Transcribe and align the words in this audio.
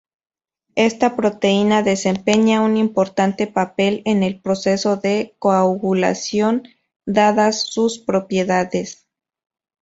Esta 0.77 1.15
proteína 1.15 1.83
desempeña 1.83 2.61
un 2.61 2.75
importante 2.75 3.45
papel 3.45 4.01
en 4.05 4.23
el 4.23 4.41
proceso 4.41 4.97
de 4.97 5.35
coagulación, 5.37 6.63
dadas 7.05 7.67
sus 7.67 7.99
propiedades. 7.99 9.05